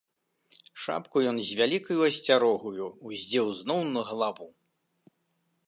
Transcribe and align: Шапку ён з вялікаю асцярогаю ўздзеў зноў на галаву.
Шапку 0.85 1.17
ён 1.31 1.37
з 1.49 1.57
вялікаю 1.59 1.99
асцярогаю 2.09 2.85
ўздзеў 3.11 3.47
зноў 3.61 3.81
на 3.95 4.01
галаву. 4.09 4.47